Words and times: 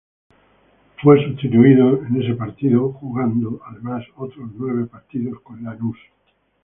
Fue 1.03 1.23
sustituido 1.23 2.03
en 2.03 2.19
ese 2.23 2.33
partido, 2.33 2.91
jugando, 2.93 3.61
además, 3.67 4.03
otros 4.15 4.49
nueve 4.55 4.87
partidos 4.87 5.39
con 5.41 5.63
Lanús. 5.63 5.99